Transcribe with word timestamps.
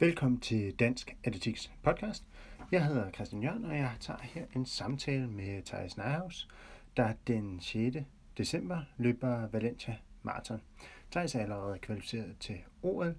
Velkommen 0.00 0.40
til 0.40 0.74
Dansk 0.74 1.16
Atletiks 1.24 1.72
podcast. 1.82 2.24
Jeg 2.72 2.86
hedder 2.86 3.10
Christian 3.10 3.42
Jørgen, 3.42 3.64
og 3.64 3.76
jeg 3.76 3.92
tager 4.00 4.18
her 4.22 4.44
en 4.56 4.66
samtale 4.66 5.26
med 5.26 5.62
Thijs 5.62 5.96
Neihaus, 5.96 6.48
der 6.96 7.12
den 7.26 7.60
6. 7.60 7.96
december 8.38 8.80
løber 8.96 9.46
Valencia 9.46 9.96
Marathon. 10.22 10.60
Thijs 11.10 11.34
er 11.34 11.40
allerede 11.40 11.78
kvalificeret 11.78 12.36
til 12.40 12.58
OL, 12.82 13.14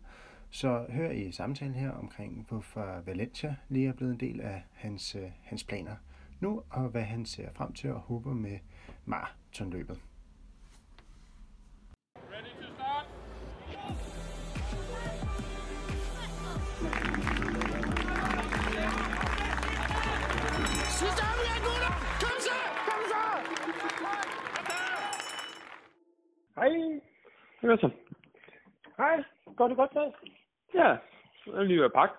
så 0.50 0.86
hør 0.89 1.12
i 1.12 1.31
samtalen 1.31 1.76
her 1.76 1.92
omkring, 1.92 2.46
hvorfor 2.49 3.01
Valencia 3.05 3.55
lige 3.69 3.87
er 3.87 3.93
blevet 3.93 4.13
en 4.13 4.19
del 4.19 4.41
af 4.41 4.63
hans, 4.73 5.15
øh, 5.15 5.31
hans 5.43 5.63
planer 5.63 5.96
nu, 6.39 6.63
og 6.69 6.89
hvad 6.89 7.03
han 7.03 7.25
ser 7.25 7.49
frem 7.53 7.73
til 7.73 7.91
og 7.91 7.99
håber 7.99 8.33
med 8.33 8.59
maratonløbet. 9.05 10.01
Sidste 21.09 21.23
omgang, 21.34 21.62
gutter! 21.68 21.94
Kom 22.23 22.36
så! 22.48 22.58
Kom 22.90 23.02
så! 23.12 23.22
Hej. 26.59 26.72
Hvad 27.62 27.77
så? 27.77 27.90
Hej. 28.98 29.23
Går 29.55 29.68
det 29.68 29.77
godt, 29.77 29.91
Thijs? 29.91 30.13
Ja, 30.73 30.88
jeg 31.45 31.54
er 31.54 31.63
lige 31.63 31.77
ved 31.77 31.85
at 31.85 31.94
pakke. 31.94 32.16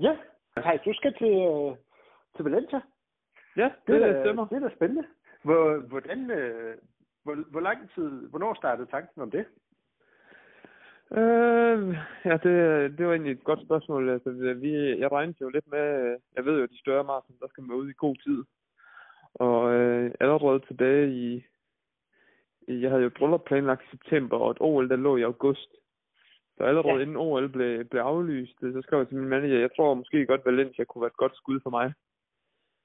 Ja. 0.00 0.16
Hej, 0.56 0.76
du 0.84 0.92
skal 0.94 1.14
til, 1.14 1.32
øh, 1.32 1.76
til 2.36 2.44
Valencia. 2.44 2.80
Ja, 3.56 3.70
det, 3.86 4.00
det, 4.00 4.00
det 4.00 4.22
stemmer. 4.24 4.46
Det 4.46 4.56
er 4.56 4.68
da 4.68 4.74
spændende. 4.74 5.04
Hvor, 5.42 5.78
hvordan, 5.88 6.30
øh, 6.30 6.78
hvor, 7.22 7.34
hvor 7.50 7.60
lang 7.60 7.90
tid, 7.94 8.28
hvornår 8.28 8.54
startede 8.54 8.90
tanken 8.90 9.22
om 9.22 9.30
det? 9.30 9.46
Øh, 11.20 11.96
ja, 12.24 12.36
det, 12.44 12.54
det 12.98 13.06
var 13.06 13.12
egentlig 13.12 13.32
et 13.32 13.44
godt 13.44 13.62
spørgsmål. 13.62 14.10
Altså, 14.10 14.30
vi, 14.60 14.72
jeg 14.98 15.12
regnede 15.12 15.38
jo 15.40 15.48
lidt 15.48 15.70
med, 15.70 16.16
jeg 16.36 16.44
ved 16.44 16.56
jo, 16.56 16.62
at 16.62 16.70
de 16.70 16.78
større 16.78 17.04
maraton, 17.04 17.36
der 17.40 17.48
skal 17.48 17.64
man 17.64 17.76
ud 17.76 17.90
i 17.90 17.94
god 17.96 18.16
tid. 18.16 18.44
Og 19.34 19.72
øh, 19.72 20.10
allerede 20.20 20.60
tilbage 20.60 21.12
i, 21.12 21.44
jeg 22.68 22.90
havde 22.90 23.02
jo 23.02 23.10
bryllup 23.18 23.44
planlagt 23.44 23.82
i 23.82 23.90
september, 23.90 24.38
og 24.38 24.50
et 24.50 24.56
OL, 24.60 24.88
der 24.88 24.96
lå 24.96 25.16
i 25.16 25.22
august. 25.22 25.70
Så 26.56 26.64
allerede 26.64 26.94
ja. 26.94 27.00
inden 27.00 27.16
OL 27.16 27.48
blev, 27.48 27.84
blev 27.84 28.02
aflyst, 28.02 28.60
så 28.60 28.80
skrev 28.82 28.98
jeg 28.98 29.08
til 29.08 29.16
min 29.16 29.28
manager, 29.28 29.58
jeg 29.58 29.70
tror 29.76 29.94
måske 29.94 30.26
godt, 30.26 30.46
Valencia 30.46 30.84
kunne 30.84 31.02
være 31.02 31.14
et 31.16 31.22
godt 31.22 31.36
skud 31.36 31.60
for 31.62 31.70
mig. 31.70 31.92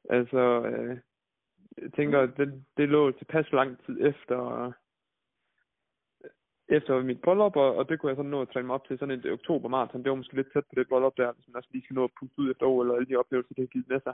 Altså, 0.09 0.61
øh, 0.65 0.97
jeg 1.77 1.93
tænker, 1.93 2.25
det, 2.25 2.63
det 2.77 2.89
lå 2.89 3.11
tilpas 3.11 3.51
lang 3.51 3.85
tid 3.85 4.05
efter, 4.05 4.71
efter 6.69 7.03
mit 7.03 7.21
bryllup, 7.21 7.55
og, 7.55 7.75
og 7.75 7.89
det 7.89 7.99
kunne 7.99 8.09
jeg 8.09 8.15
sådan 8.15 8.31
nå 8.31 8.41
at 8.41 8.49
træne 8.49 8.67
mig 8.67 8.73
op 8.73 8.87
til 8.87 8.99
sådan 8.99 9.19
en 9.19 9.31
oktober 9.31 9.69
maraton. 9.69 10.03
Det 10.03 10.09
var 10.09 10.15
måske 10.15 10.35
lidt 10.35 10.53
tæt 10.53 10.65
på 10.69 10.75
det 10.75 10.87
bryllup 10.89 11.17
der, 11.17 11.33
hvis 11.33 11.47
man 11.47 11.55
også 11.55 11.69
lige 11.71 11.83
skal 11.83 11.93
nå 11.93 12.03
at 12.03 12.15
puste 12.19 12.39
ud 12.39 12.51
efter 12.51 12.65
OL 12.65 12.89
og 12.89 12.95
alle 12.95 13.09
de 13.09 13.15
oplevelser, 13.15 13.53
det 13.53 13.63
har 13.63 13.73
givet 13.75 13.89
med 13.89 13.99
sig. 14.01 14.13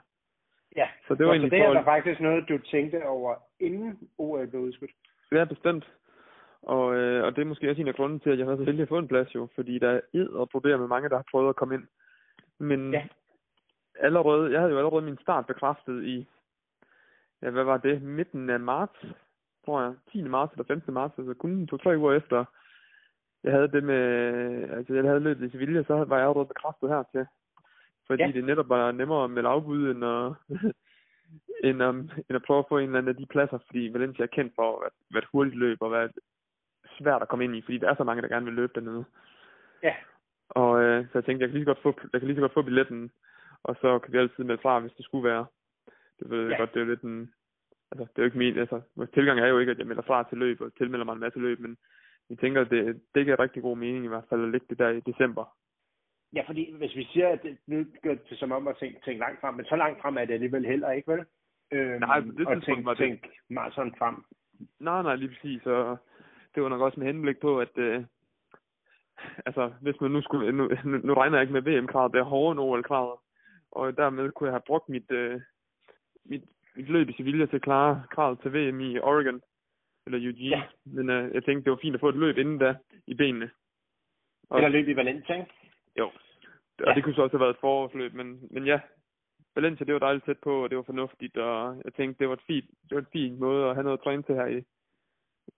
Ja, 0.75 0.87
så 1.07 1.15
det 1.15 1.25
var 1.25 1.31
egentlig 1.31 1.51
så 1.51 1.55
det 1.55 1.65
er 1.65 1.73
der 1.73 1.83
faktisk 1.83 2.19
noget, 2.19 2.49
du 2.49 2.57
tænkte 2.57 3.05
over, 3.05 3.35
inden 3.59 4.09
OL 4.17 4.47
blev 4.47 4.61
udskudt? 4.61 4.91
Ja, 5.31 5.43
bestemt. 5.43 5.85
Og, 6.61 6.95
øh, 6.95 7.23
og 7.25 7.35
det 7.35 7.41
er 7.41 7.45
måske 7.45 7.69
også 7.69 7.81
en 7.81 7.87
af 7.87 7.95
grunden 7.95 8.19
til, 8.19 8.29
at 8.29 8.39
jeg 8.39 8.47
har 8.47 8.55
så 8.55 8.63
heldig 8.63 8.81
at 8.81 8.89
få 8.89 8.97
en 8.97 9.07
plads 9.07 9.35
jo, 9.35 9.47
fordi 9.55 9.79
der 9.79 9.89
er 9.89 10.01
ed 10.13 10.27
og 10.27 10.49
problemer 10.49 10.77
med 10.77 10.87
mange, 10.87 11.09
der 11.09 11.15
har 11.15 11.25
prøvet 11.31 11.49
at 11.49 11.55
komme 11.55 11.75
ind. 11.75 11.87
Men 12.59 12.93
ja. 12.93 13.07
allerede, 13.99 14.51
jeg 14.51 14.59
havde 14.59 14.71
jo 14.71 14.77
allerede 14.77 15.05
min 15.05 15.17
start 15.21 15.47
bekræftet 15.47 16.03
i, 16.03 16.27
ja, 17.41 17.49
hvad 17.49 17.63
var 17.63 17.77
det, 17.77 18.01
midten 18.01 18.49
af 18.49 18.59
marts, 18.59 19.05
tror 19.65 19.81
jeg, 19.81 19.93
10. 20.11 20.21
marts 20.21 20.53
eller 20.53 20.65
15. 20.65 20.93
marts, 20.93 21.17
altså 21.17 21.33
kun 21.33 21.67
to-tre 21.67 21.97
uger 21.97 22.13
efter, 22.13 22.45
jeg 23.43 23.51
havde 23.51 23.67
det 23.67 23.83
med, 23.83 24.03
altså 24.69 24.93
jeg 24.93 25.03
havde 25.03 25.19
løbet 25.19 25.47
i 25.47 25.51
Sevilla, 25.51 25.83
så 25.83 25.93
var 25.93 26.17
jeg 26.17 26.27
allerede 26.27 26.45
bekræftet 26.53 26.89
her 26.89 27.03
til. 27.11 27.25
Fordi 28.07 28.23
ja. 28.23 28.31
det 28.31 28.43
netop 28.43 28.69
var 28.69 28.91
nemmere 28.91 29.29
med 29.29 29.43
afbud, 29.45 29.91
end 29.91 30.05
at, 30.05 30.31
end, 31.67 31.83
um, 31.83 31.99
end 31.99 32.35
at 32.35 32.43
prøve 32.47 32.59
at 32.59 32.65
få 32.69 32.77
en 32.77 32.83
eller 32.85 32.97
anden 32.97 33.09
af 33.09 33.15
de 33.15 33.25
pladser, 33.25 33.57
fordi 33.65 33.89
Valencia 33.93 34.23
er 34.23 34.35
kendt 34.37 34.53
for 34.55 34.85
at 34.85 34.91
være 35.11 35.23
et 35.23 35.29
hurtigt 35.31 35.57
løb 35.57 35.81
og 35.81 35.91
være 35.91 36.09
svært 36.97 37.21
at 37.21 37.27
komme 37.27 37.45
ind 37.45 37.55
i, 37.55 37.61
fordi 37.61 37.77
der 37.77 37.89
er 37.89 37.95
så 37.95 38.03
mange, 38.03 38.21
der 38.21 38.27
gerne 38.27 38.45
vil 38.45 38.53
løbe 38.53 38.73
dernede. 38.75 39.05
Ja. 39.83 39.95
Og 40.49 40.81
øh, 40.83 41.05
så 41.05 41.11
jeg 41.13 41.25
tænkte, 41.25 41.43
jeg 41.43 41.49
kan 41.49 41.57
lige 41.57 41.65
så 41.65 41.73
godt 41.73 41.83
få, 41.83 41.99
jeg 42.13 42.21
kan 42.21 42.27
lige 42.27 42.37
så 42.37 42.41
godt 42.41 42.53
få 42.53 42.61
billetten, 42.61 43.11
og 43.63 43.75
så 43.81 43.99
kan 43.99 44.13
vi 44.13 44.17
altid 44.17 44.43
melde 44.43 44.61
fra, 44.61 44.79
hvis 44.79 44.93
det 44.97 45.05
skulle 45.05 45.29
være. 45.29 45.45
Det 46.19 46.29
ved 46.29 46.41
jeg 46.41 46.51
ja. 46.51 46.57
godt, 46.57 46.73
det 46.73 46.81
er 46.81 46.85
lidt 46.85 47.01
en, 47.01 47.33
altså 47.93 48.05
det 48.11 48.17
er 48.17 48.23
jo 48.23 48.29
ikke 48.29 48.37
min, 48.37 48.57
altså 48.57 48.81
vores 48.95 49.09
tilgang 49.13 49.39
er 49.39 49.47
jo 49.47 49.59
ikke, 49.59 49.71
at 49.71 49.79
jeg 49.79 49.87
melder 49.87 50.03
fra 50.03 50.23
til 50.29 50.37
løb 50.37 50.61
og 50.61 50.75
tilmelder 50.75 51.05
mig 51.05 51.13
en 51.13 51.25
masse 51.25 51.39
løb, 51.39 51.59
men 51.59 51.77
jeg 52.29 52.37
tænker, 52.37 52.61
at 52.61 52.69
det, 52.69 53.01
det 53.15 53.25
giver 53.25 53.39
rigtig 53.39 53.61
god 53.61 53.77
mening 53.77 54.05
i 54.05 54.07
hvert 54.07 54.29
fald 54.29 54.43
at 54.43 54.49
lægge 54.49 54.67
det 54.69 54.79
der 54.79 54.89
i 54.89 54.99
december. 54.99 55.45
Ja, 56.33 56.43
fordi 56.47 56.75
hvis 56.77 56.95
vi 56.95 57.03
siger, 57.03 57.29
at 57.29 57.43
det, 57.43 57.57
nu 57.67 57.85
gør 58.03 58.15
det 58.29 58.37
som 58.39 58.51
om 58.51 58.67
at 58.67 58.77
tænke, 58.77 58.99
tænke 59.05 59.19
langt 59.19 59.41
frem, 59.41 59.55
men 59.55 59.65
så 59.65 59.75
langt 59.75 60.01
frem 60.01 60.17
er 60.17 60.25
det 60.25 60.33
alligevel 60.33 60.65
heller 60.65 60.91
ikke, 60.91 61.11
vel? 61.11 61.25
Øhm, 61.71 61.99
nej, 61.99 62.21
på 62.21 62.31
det 62.37 62.47
og 62.47 62.63
tænke, 62.63 62.85
var 62.85 62.93
det... 62.93 62.99
tænk 62.99 63.27
maraton 63.49 63.95
frem. 63.97 64.23
Nej, 64.79 65.01
nej, 65.03 65.15
lige 65.15 65.29
præcis. 65.29 65.63
Så 65.63 65.97
det 66.55 66.63
var 66.63 66.69
nok 66.69 66.81
også 66.81 66.99
med 66.99 67.07
henblik 67.07 67.39
på, 67.39 67.59
at 67.59 67.77
øh, 67.77 68.03
altså, 69.45 69.73
hvis 69.81 70.01
man 70.01 70.11
nu 70.11 70.21
skulle, 70.21 70.51
nu, 70.51 70.69
nu, 70.85 70.97
nu 70.97 71.13
regner 71.13 71.37
jeg 71.37 71.43
ikke 71.43 71.53
med 71.53 71.61
VM-kravet, 71.61 72.13
det 72.13 72.19
er 72.19 72.23
hårdere 72.23 72.51
end 72.51 72.59
OL-kravet, 72.59 73.19
og 73.71 73.97
dermed 73.97 74.31
kunne 74.31 74.47
jeg 74.47 74.53
have 74.53 74.67
brugt 74.67 74.89
mit, 74.89 75.11
øh, 75.11 75.41
mit, 76.25 76.43
mit 76.75 76.89
løb 76.89 77.09
i 77.09 77.13
Sevilla 77.13 77.45
til 77.45 77.55
at 77.55 77.61
klare 77.61 78.03
kravet 78.11 78.39
til 78.39 78.53
VM 78.53 78.79
i 78.79 78.99
Oregon, 78.99 79.41
eller 80.05 80.19
Eugene, 80.19 80.57
ja. 80.57 80.63
men 80.85 81.09
øh, 81.09 81.33
jeg 81.33 81.43
tænkte, 81.43 81.63
det 81.65 81.71
var 81.71 81.79
fint 81.81 81.95
at 81.95 81.99
få 81.99 82.09
et 82.09 82.15
løb 82.15 82.37
inden 82.37 82.57
da 82.57 82.75
i 83.07 83.13
benene. 83.13 83.49
Og, 84.49 84.57
eller 84.57 84.69
løb 84.69 84.87
i 84.87 84.95
Valencia, 84.95 85.35
ikke? 85.35 85.51
Jo, 85.99 86.05
og 86.79 86.87
ja. 86.87 86.93
det 86.93 87.03
kunne 87.03 87.15
så 87.15 87.21
også 87.21 87.37
have 87.37 87.45
været 87.45 87.53
et 87.53 87.61
forårsløb, 87.61 88.13
men, 88.13 88.47
men 88.51 88.65
ja, 88.65 88.79
Valencia, 89.55 89.85
det 89.85 89.93
var 89.93 89.99
dejligt 89.99 90.25
tæt 90.25 90.39
på, 90.39 90.63
og 90.63 90.69
det 90.69 90.77
var 90.77 90.83
fornuftigt, 90.83 91.37
og 91.37 91.81
jeg 91.85 91.93
tænkte, 91.93 92.19
det 92.19 92.27
var, 92.27 92.33
et 92.33 92.47
fint, 92.47 92.69
det 92.89 92.95
var 92.95 93.01
en 93.01 93.13
fin 93.13 93.39
måde 93.39 93.69
at 93.69 93.75
have 93.75 93.83
noget 93.83 93.97
at 93.97 94.03
træne 94.03 94.23
til 94.23 94.35
her 94.35 94.45
i, 94.45 94.63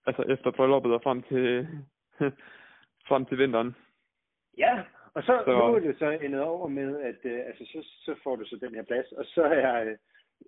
altså 0.06 0.22
efter 0.22 0.52
brylluppet 0.52 0.94
og 0.94 1.02
frem 1.04 1.22
til, 1.24 1.68
frem 3.10 3.26
til 3.26 3.38
vinteren. 3.38 3.76
Ja, 4.58 4.84
og 5.14 5.24
så, 5.24 5.44
så 5.46 5.52
nu 5.52 5.76
er 5.76 5.80
det 5.80 6.00
så 6.00 6.10
endet 6.10 6.42
over 6.42 6.68
med, 6.68 7.02
at 7.02 7.20
øh, 7.24 7.40
altså, 7.46 7.64
så, 7.66 7.88
så 8.06 8.16
får 8.24 8.36
du 8.36 8.46
så 8.46 8.58
den 8.62 8.76
her 8.76 8.84
plads, 8.84 9.12
og 9.12 9.26
så 9.26 9.44
er 9.44 9.84
øh, 9.84 9.98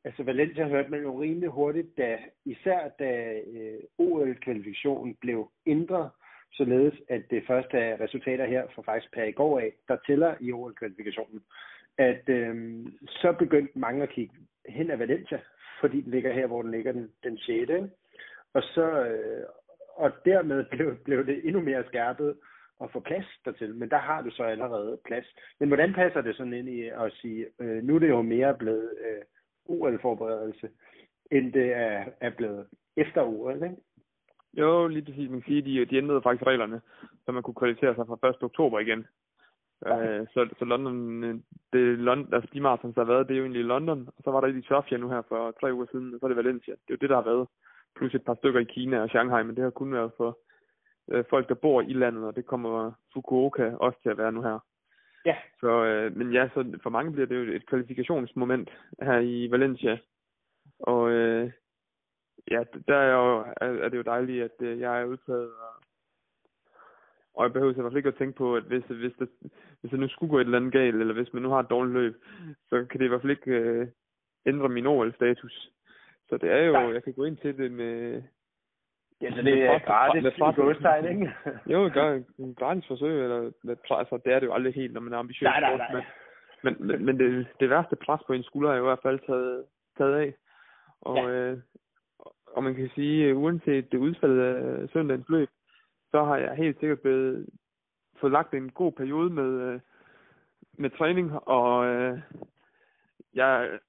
altså 0.05 0.23
Valencia 0.23 0.67
hørte 0.67 0.91
man 0.91 1.01
jo 1.01 1.21
rimelig 1.21 1.49
hurtigt, 1.49 1.97
da, 1.97 2.17
især 2.45 2.89
da 2.99 3.39
øh, 3.53 3.79
OL-kvalifikationen 3.97 5.15
blev 5.21 5.51
ændret, 5.65 6.09
således 6.53 6.93
at 7.09 7.21
det 7.29 7.43
første 7.47 7.77
er 7.77 8.01
resultater 8.01 8.45
her 8.45 8.67
fra 8.75 8.81
faktisk 8.81 9.13
per 9.13 9.23
i 9.23 9.31
går 9.31 9.59
af, 9.59 9.73
der 9.87 9.97
tæller 10.07 10.35
i 10.39 10.51
OL-kvalifikationen, 10.51 11.41
at 11.97 12.29
øh, 12.29 12.85
så 13.07 13.35
begyndte 13.39 13.79
mange 13.79 14.03
at 14.03 14.09
kigge 14.09 14.33
hen 14.69 14.91
af 14.91 14.99
Valencia, 14.99 15.39
fordi 15.81 16.01
den 16.01 16.11
ligger 16.11 16.33
her, 16.33 16.47
hvor 16.47 16.61
den 16.61 16.71
ligger 16.71 16.91
den, 16.91 17.11
den 17.23 17.37
6. 17.37 17.49
Ikke? 17.49 17.89
Og 18.53 18.63
så 18.63 19.05
øh, 19.05 19.43
og 19.97 20.11
dermed 20.25 20.65
blev, 20.71 20.97
blev 21.05 21.25
det 21.25 21.45
endnu 21.45 21.61
mere 21.61 21.83
skærpet 21.87 22.37
at 22.83 22.91
få 22.91 22.99
plads 22.99 23.25
dertil, 23.45 23.75
men 23.75 23.89
der 23.89 23.97
har 23.97 24.21
du 24.21 24.29
så 24.31 24.43
allerede 24.43 24.99
plads. 25.05 25.25
Men 25.59 25.67
hvordan 25.67 25.93
passer 25.93 26.21
det 26.21 26.35
sådan 26.35 26.53
ind 26.53 26.69
i 26.69 26.87
at 26.87 27.11
sige, 27.21 27.45
øh, 27.59 27.83
nu 27.83 27.95
er 27.95 27.99
det 27.99 28.09
jo 28.09 28.21
mere 28.21 28.57
blevet 28.57 28.89
øh, 29.07 29.21
OL-forberedelse, 29.69 30.69
end 31.31 31.53
det 31.53 31.73
er, 31.73 32.05
er 32.21 32.29
blevet 32.29 32.67
efter 32.97 33.23
OL, 33.23 33.53
ikke? 33.53 33.75
Jo, 34.53 34.87
lige 34.87 35.05
præcis. 35.05 35.29
Man 35.29 35.41
kan 35.41 35.51
sige, 35.51 35.61
de, 35.61 35.85
de 35.85 35.97
ændrede 35.97 36.21
faktisk 36.21 36.47
reglerne, 36.47 36.81
så 37.25 37.31
man 37.31 37.43
kunne 37.43 37.55
kvalificere 37.55 37.95
sig 37.95 38.05
fra 38.07 38.29
1. 38.29 38.43
oktober 38.43 38.79
igen. 38.79 39.05
Okay. 39.81 40.19
Øh, 40.19 40.27
så, 40.33 40.49
så 40.59 40.65
London, 40.65 41.23
det, 41.73 41.99
London, 41.99 42.33
altså 42.33 42.49
de 42.53 42.61
marathons, 42.61 42.95
der 42.95 43.05
har 43.05 43.13
været, 43.13 43.27
det 43.27 43.33
er 43.33 43.37
jo 43.37 43.43
egentlig 43.43 43.59
i 43.59 43.73
London, 43.73 44.07
og 44.17 44.23
så 44.23 44.31
var 44.31 44.41
der 44.41 44.47
i 44.47 44.61
Sofia 44.61 44.97
nu 44.97 45.09
her 45.09 45.21
for 45.27 45.51
tre 45.61 45.73
uger 45.73 45.85
siden, 45.91 46.13
og 46.13 46.19
så 46.19 46.25
er 46.25 46.27
det 46.27 46.37
Valencia. 46.37 46.73
Det 46.73 46.89
er 46.89 46.97
jo 46.97 47.01
det, 47.01 47.09
der 47.09 47.15
har 47.15 47.29
været 47.31 47.47
plus 47.95 48.15
et 48.15 48.25
par 48.25 48.35
stykker 48.35 48.59
i 48.59 48.71
Kina 48.73 49.01
og 49.01 49.09
Shanghai, 49.09 49.43
men 49.43 49.55
det 49.55 49.63
har 49.63 49.69
kun 49.69 49.93
været 49.93 50.11
for 50.17 50.37
øh, 51.11 51.23
folk, 51.29 51.49
der 51.49 51.55
bor 51.55 51.81
i 51.81 51.93
landet, 51.93 52.23
og 52.23 52.35
det 52.35 52.45
kommer 52.45 52.91
Fukuoka 53.13 53.71
også 53.79 53.99
til 54.01 54.09
at 54.09 54.17
være 54.17 54.31
nu 54.31 54.41
her. 54.41 54.59
Ja. 55.27 55.35
Så, 55.59 55.85
øh, 55.85 56.17
men 56.17 56.33
ja, 56.33 56.49
så 56.53 56.79
for 56.83 56.89
mange 56.89 57.11
bliver 57.11 57.27
det 57.27 57.35
jo 57.35 57.53
et 57.53 57.65
kvalifikationsmoment 57.65 58.69
her 59.01 59.19
i 59.19 59.51
Valencia. 59.51 59.97
Og 60.79 61.09
øh, 61.09 61.51
ja, 62.51 62.63
der 62.87 62.95
er, 62.95 63.11
jo, 63.11 63.39
er, 63.61 63.67
er 63.83 63.89
det 63.89 63.97
jo 63.97 64.01
dejligt, 64.01 64.43
at 64.43 64.67
øh, 64.67 64.79
jeg 64.79 65.01
er 65.01 65.05
udtaget, 65.05 65.51
og, 65.51 65.73
og 67.33 67.43
jeg 67.43 67.53
behøver 67.53 67.73
fald 67.73 67.97
ikke 67.97 68.09
at 68.09 68.17
tænke 68.17 68.37
på, 68.37 68.55
at 68.55 68.63
hvis, 68.63 68.83
hvis, 68.83 69.13
det, 69.19 69.29
hvis 69.81 69.91
det 69.91 69.99
nu 69.99 70.07
skulle 70.07 70.29
gå 70.29 70.39
et 70.39 70.45
eller 70.45 70.57
andet 70.57 70.73
galt, 70.73 70.95
eller 70.95 71.13
hvis 71.13 71.33
man 71.33 71.43
nu 71.43 71.49
har 71.49 71.59
et 71.59 71.69
dårligt 71.69 71.93
løb, 71.93 72.15
så 72.69 72.85
kan 72.89 72.99
det 72.99 73.05
i 73.05 73.07
hvert 73.07 73.21
fald 73.21 73.37
ikke 73.37 73.51
øh, 73.51 73.87
ændre 74.45 74.69
min 74.69 74.87
OL-status. 74.87 75.71
Så 76.29 76.37
det 76.37 76.51
er 76.51 76.63
jo, 76.63 76.73
Nej. 76.73 76.93
jeg 76.93 77.03
kan 77.03 77.13
gå 77.13 77.23
ind 77.23 77.37
til 77.37 77.57
det 77.57 77.71
med... 77.71 78.23
Ja, 79.21 79.31
så 79.31 79.41
det 79.41 79.63
er 79.63 79.79
gratis 79.79 80.23
med 80.23 80.55
gåstegn, 80.55 81.05
ikke? 81.05 81.33
jo, 81.73 81.89
gør 81.93 82.21
en 82.39 82.55
gratis 82.55 82.87
forsøg, 82.87 83.23
eller 83.23 83.51
med, 83.63 83.75
altså, 83.89 84.19
det 84.25 84.33
er 84.33 84.39
det 84.39 84.47
jo 84.47 84.53
aldrig 84.53 84.73
helt, 84.73 84.93
når 84.93 85.01
man 85.01 85.13
er 85.13 85.17
ambitiøs. 85.17 85.43
Nej, 85.43 85.59
nej, 85.59 85.77
nej. 85.77 86.05
Men, 86.63 86.75
men, 86.87 87.05
men 87.05 87.19
det, 87.19 87.47
det 87.59 87.69
værste 87.69 87.95
pres 87.95 88.21
på 88.27 88.33
en 88.33 88.43
skulder 88.43 88.71
er 88.71 88.75
jo 88.75 88.83
i 88.83 88.87
hvert 88.87 89.03
fald 89.03 89.19
taget, 89.27 89.65
taget 89.97 90.15
af. 90.15 90.33
Og, 91.01 91.17
ja. 91.17 91.29
øh, 91.29 91.57
og 92.47 92.63
man 92.63 92.75
kan 92.75 92.89
sige, 92.95 93.35
uanset 93.35 93.91
det 93.91 93.97
udfald 93.97 94.39
af 94.39 94.89
søndagens 94.89 95.29
løb, 95.29 95.49
så 96.11 96.23
har 96.23 96.37
jeg 96.37 96.55
helt 96.55 96.79
sikkert 96.79 97.01
blevet, 97.01 97.49
fået 98.19 98.31
lagt 98.31 98.53
en 98.53 98.71
god 98.71 98.91
periode 98.91 99.29
med, 99.29 99.61
øh, 99.61 99.79
med 100.73 100.89
træning, 100.89 101.31
og 101.47 101.85
øh, 101.85 102.19
jeg, 103.33 103.79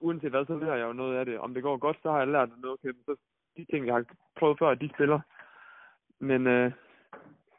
uanset 0.00 0.30
hvad, 0.30 0.46
så 0.46 0.58
lærer 0.58 0.76
jeg 0.76 0.86
jo 0.86 0.92
noget 0.92 1.16
af 1.16 1.24
det. 1.24 1.38
Om 1.38 1.54
det 1.54 1.62
går 1.62 1.76
godt, 1.76 1.96
så 2.02 2.10
har 2.10 2.18
jeg 2.18 2.28
lært 2.28 2.48
noget. 2.48 2.78
Okay, 2.78 2.92
så 3.06 3.16
de 3.56 3.64
ting, 3.64 3.86
jeg 3.86 3.94
har 3.94 4.04
prøvet 4.38 4.58
før, 4.58 4.74
de 4.74 4.90
spiller. 4.94 5.20
Men 6.20 6.46
øh, 6.46 6.72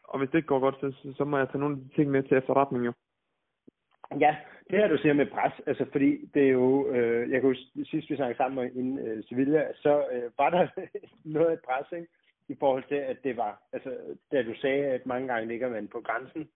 og 0.04 0.20
hvis 0.20 0.30
det 0.30 0.38
ikke 0.38 0.48
går 0.48 0.60
godt, 0.60 0.76
så, 0.80 1.14
så 1.18 1.24
må 1.26 1.38
jeg 1.38 1.48
tage 1.48 1.60
nogle 1.60 1.76
af 1.76 1.82
de 1.82 1.96
ting 1.96 2.12
med 2.12 2.24
til 2.24 2.38
efterretning 2.38 2.86
jo. 2.86 2.94
Ja, 4.20 4.36
det 4.70 4.80
her 4.80 4.88
du 4.88 4.98
siger 4.98 5.14
med 5.14 5.26
pres, 5.26 5.54
altså 5.66 5.86
fordi 5.92 6.30
det 6.34 6.44
er 6.44 6.52
jo, 6.52 6.88
øh, 6.90 7.32
jeg 7.32 7.42
huske, 7.42 7.64
sidst 7.86 8.10
vi 8.10 8.16
snakkede 8.16 8.38
sammen 8.38 8.72
inden 8.76 9.00
øh, 9.08 9.24
Sevilla, 9.24 9.74
så 9.76 10.06
øh, 10.12 10.32
var 10.38 10.50
der 10.50 10.68
noget 11.36 11.48
af 11.48 11.60
pres, 11.68 11.98
ikke? 11.98 12.08
i 12.48 12.56
forhold 12.60 12.84
til, 12.88 12.96
at 12.96 13.18
det 13.24 13.38
var, 13.38 13.62
altså 13.74 13.90
da 14.32 14.44
du 14.44 14.54
sagde, 14.62 14.86
at 14.86 15.06
mange 15.06 15.28
gange 15.28 15.48
ligger 15.48 15.70
man 15.70 15.88
på 15.88 16.02
grænsen 16.02 16.50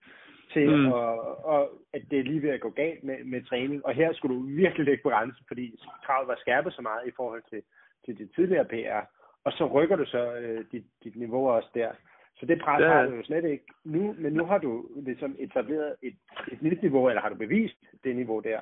til, 0.54 0.70
mm. 0.70 0.92
og, 0.92 1.46
og 1.46 1.70
at 1.94 2.02
det 2.12 2.20
er 2.20 2.24
lige 2.24 2.42
ved 2.42 2.50
at 2.50 2.62
gå 2.62 2.70
galt 2.70 3.04
med, 3.04 3.24
med 3.24 3.44
træning, 3.44 3.86
og 3.86 3.94
her 3.94 4.14
skulle 4.14 4.36
du 4.36 4.42
virkelig 4.42 4.86
ligge 4.86 5.04
på 5.04 5.10
grænsen, 5.10 5.46
fordi 5.48 5.80
kravet 6.06 6.28
var 6.28 6.38
skærpet 6.40 6.74
så 6.74 6.82
meget 6.82 7.08
i 7.08 7.12
forhold 7.16 7.44
til, 7.50 7.62
til 8.06 8.18
det 8.18 8.30
tidligere 8.36 8.66
PR, 8.66 9.19
og 9.46 9.52
så 9.52 9.66
rykker 9.66 9.96
du 9.96 10.06
så 10.06 10.36
øh, 10.36 10.66
dit, 10.72 10.86
dit 11.04 11.16
niveau 11.16 11.50
også 11.50 11.70
der. 11.74 11.92
Så 12.40 12.46
det 12.46 12.62
pres 12.62 12.82
ja. 12.82 12.88
har 12.88 13.06
du 13.06 13.16
jo 13.16 13.24
slet 13.24 13.46
ikke 13.46 13.66
nu, 13.84 14.16
men 14.18 14.34
nu 14.34 14.46
har 14.46 14.58
du 14.58 14.86
ligesom 14.96 15.36
etableret 15.40 15.96
et, 16.02 16.16
et 16.52 16.62
nyt 16.62 16.82
niveau, 16.82 17.10
eller 17.10 17.22
har 17.22 17.30
du 17.30 17.36
bevist 17.36 17.84
det 18.04 18.16
niveau 18.16 18.40
der. 18.40 18.60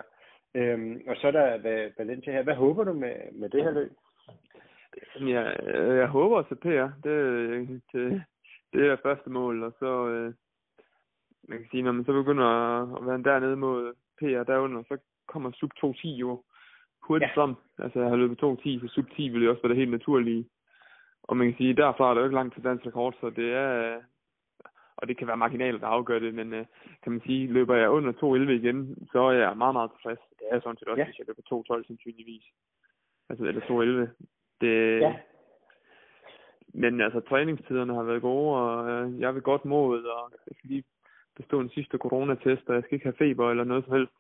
Øhm, 0.56 1.02
og 1.08 1.16
så 1.16 1.28
er 1.28 1.32
der 1.32 1.90
Valencia 1.98 2.34
her. 2.34 2.44
Hvad 2.44 2.56
håber 2.56 2.84
du 2.84 2.94
med, 2.94 3.16
med 3.32 3.50
det 3.50 3.64
her 3.64 3.72
løb? 3.72 3.92
Ja, 5.20 5.44
jeg 5.94 6.08
håber 6.08 6.38
at 6.40 6.60
PR. 6.60 6.90
Det, 7.04 7.82
det, 7.94 8.24
det 8.74 8.88
er 8.88 8.98
første 9.04 9.30
mål, 9.30 9.64
og 9.64 9.74
så, 9.80 10.08
øh, 10.08 10.34
man 11.48 11.58
kan 11.58 11.68
sige, 11.72 11.84
når 11.84 11.92
man 11.92 12.06
så 12.06 12.14
begynder 12.14 12.46
at 12.98 13.08
være 13.08 13.24
dernede 13.24 13.56
mod 13.56 13.94
PR 14.20 14.44
derunder, 14.44 14.84
så 14.88 14.98
kommer 15.28 15.52
sub 15.52 15.72
2.10 15.84 16.08
jo 16.08 16.44
hurtigt 17.04 17.32
ja. 17.36 17.42
frem. 17.42 17.56
Altså, 17.80 18.00
jeg 18.00 18.10
har 18.10 18.16
løbet 18.16 18.44
2.10, 18.44 18.88
så 18.88 18.88
sub 18.88 19.06
10 19.16 19.30
vil 19.30 19.44
jo 19.44 19.50
også 19.50 19.62
være 19.62 19.70
det 19.70 19.78
helt 19.78 19.92
naturlige. 19.92 20.46
Og 21.28 21.38
man 21.38 21.48
kan 21.48 21.58
sige, 21.58 21.74
derfra 21.74 22.10
er 22.10 22.14
det 22.14 22.22
jo 22.22 22.26
ikke 22.26 22.36
langt 22.36 22.54
til 22.54 22.64
dansk 22.64 22.86
rekord, 22.86 23.14
så 23.22 23.30
det 23.30 23.54
er, 23.54 24.02
og 24.98 25.08
det 25.08 25.18
kan 25.18 25.28
være 25.28 25.38
marginaler, 25.38 25.80
der 25.80 25.88
afgør 25.88 26.20
det, 26.20 26.34
men 26.34 26.54
øh, 26.54 26.66
kan 27.04 27.12
man 27.12 27.22
sige, 27.22 27.48
løber 27.48 27.76
jeg 27.76 27.90
under 27.90 28.12
2.11 28.14 28.50
igen, 28.50 29.08
så 29.12 29.20
er 29.20 29.32
jeg 29.32 29.58
meget, 29.58 29.76
meget 29.76 29.92
tilfreds. 29.92 30.20
Det 30.40 30.48
er 30.52 30.60
sådan 30.60 30.78
set 30.78 30.88
også, 30.88 31.02
ja. 31.02 31.06
hvis 31.06 31.20
jeg 31.20 31.28
løber 31.28 31.78
2.12 31.80 31.88
sandsynligvis. 31.88 32.44
Altså, 33.30 33.46
eller 33.46 33.62
2.11. 33.62 34.26
Det, 34.62 35.00
ja. 35.02 35.16
Men 36.74 37.02
altså, 37.02 37.20
træningstiderne 37.20 37.94
har 37.94 38.04
været 38.04 38.22
gode, 38.22 38.58
og 38.58 38.90
øh, 38.90 39.20
jeg 39.20 39.36
vil 39.36 39.42
godt 39.42 39.66
mod, 39.66 40.04
og 40.04 40.32
jeg 40.48 40.56
skal 40.58 40.70
lige 40.70 40.84
bestå 41.36 41.60
en 41.60 41.70
sidste 41.70 41.98
coronatest, 41.98 42.70
og 42.70 42.76
jeg 42.76 42.84
skal 42.84 42.96
ikke 42.96 43.06
have 43.06 43.18
feber 43.18 43.52
eller 43.52 43.64
noget 43.64 43.84
som 43.86 43.94
helst. 43.94 44.14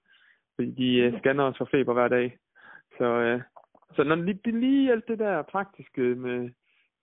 Fordi 0.55 0.71
de 0.71 0.97
øh, 0.97 1.19
scanner 1.19 1.43
os 1.43 1.57
for 1.57 1.67
feber 1.71 1.93
hver 1.93 2.07
dag. 2.07 2.37
Så, 2.97 3.03
øh, 3.03 3.41
så 3.95 4.03
når 4.03 4.15
lige, 4.15 4.59
lige 4.59 4.91
alt 4.91 5.07
det 5.07 5.19
der 5.19 5.41
praktiske 5.41 6.01
med 6.01 6.49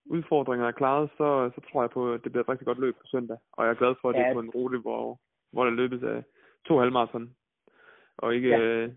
udfordringer 0.06 0.66
er 0.66 0.72
klaret, 0.72 1.10
så, 1.16 1.50
så 1.54 1.60
tror 1.60 1.82
jeg 1.82 1.90
på, 1.90 2.12
at 2.12 2.24
det 2.24 2.32
bliver 2.32 2.44
et 2.44 2.48
rigtig 2.48 2.66
godt 2.66 2.78
løb 2.78 2.94
på 2.96 3.06
søndag. 3.06 3.36
Og 3.52 3.64
jeg 3.64 3.70
er 3.70 3.82
glad 3.82 3.94
for, 4.00 4.08
at 4.08 4.16
ja. 4.16 4.20
det 4.20 4.28
er 4.28 4.34
på 4.34 4.40
en 4.40 4.50
rute, 4.50 4.78
hvor, 4.78 5.20
hvor 5.52 5.64
der 5.64 5.70
løbes 5.70 6.02
af 6.02 6.22
to 6.66 6.78
halvmarathon, 6.78 7.34
og 8.18 8.34
ikke 8.34 8.48
ja. 8.48 8.58
øh, 8.58 8.92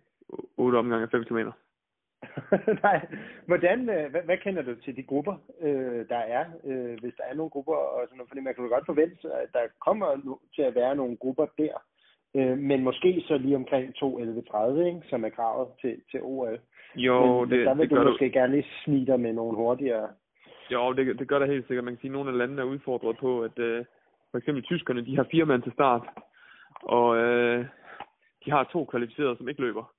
otte 0.58 0.76
omgange 0.76 1.04
af 1.04 1.12
5 1.12 1.24
km. 1.24 1.38
Nej. 2.84 3.08
Hvordan, 3.46 3.90
øh, 3.90 4.12
hvad, 4.12 4.22
hvad 4.22 4.38
kender 4.38 4.62
du 4.62 4.76
til 4.76 4.96
de 4.96 5.04
grupper, 5.04 5.36
øh, 5.62 6.10
der 6.10 6.18
er, 6.18 6.46
øh, 6.64 7.00
hvis 7.02 7.14
der 7.18 7.24
er 7.24 7.34
nogle 7.34 7.50
grupper, 7.50 7.74
og 7.74 8.02
sådan 8.06 8.18
noget, 8.18 8.30
fordi 8.30 8.42
man 8.42 8.56
kan 8.56 8.64
jo 8.64 8.70
godt 8.70 8.86
forvente, 8.86 9.34
at 9.34 9.50
der 9.54 9.60
kommer 9.86 10.08
nu 10.26 10.40
til 10.56 10.62
at 10.62 10.76
være 10.76 10.96
nogle 10.96 11.18
grupper 11.18 11.46
der, 11.58 11.76
øh, 12.36 12.58
men 12.58 12.84
måske 12.84 13.24
så 13.28 13.38
lige 13.38 13.56
omkring 13.56 13.94
2.11.30, 14.04 14.80
ikke, 14.86 15.02
som 15.10 15.26
er 15.26 15.30
kravet 15.30 15.68
til, 15.82 16.02
til 16.12 16.20
OL. 16.24 16.60
Jo, 16.96 17.40
men, 17.40 17.52
det, 17.52 17.66
der 17.66 17.74
vil 17.74 17.90
det 17.90 17.98
du 17.98 18.04
måske 18.04 18.26
du... 18.26 18.34
gerne 18.34 18.56
lige 18.56 18.68
snige 18.84 19.06
dig 19.06 19.20
med 19.20 19.34
nogle 19.34 19.56
hurtigere. 19.56 20.10
Jo, 20.72 20.94
det, 20.94 21.20
det 21.20 21.28
gør 21.28 21.40
det 21.40 21.48
helt 21.48 21.68
sikkert. 21.68 21.86
Man 21.86 21.94
kan 21.94 22.02
sige, 22.02 22.10
at 22.10 22.14
nogle 22.14 22.32
af 22.32 22.38
landene 22.38 22.62
er 22.62 22.66
udfordret 22.66 23.18
på, 23.18 23.42
at 23.44 23.60
øh, 23.60 23.86
for 24.32 24.38
eksempel 24.38 24.64
tyskerne, 24.64 25.06
de 25.06 25.16
har 25.16 25.28
fire 25.32 25.46
mand 25.46 25.64
til 25.64 25.74
start, 25.74 26.08
og 26.82 27.18
øh, 27.18 27.66
de 28.46 28.52
har 28.52 28.64
to 28.64 28.86
kvalificerede, 28.86 29.38
som 29.38 29.50
ikke 29.50 29.62
løber. 29.62 29.94